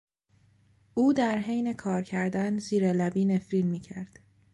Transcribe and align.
او 0.93 1.13
در 1.13 1.37
حین 1.37 1.73
کار 1.73 2.03
کردن، 2.03 2.57
زیر 2.59 2.93
لبی 2.93 3.25
نفرین 3.25 3.67
میکرد. 3.67 4.19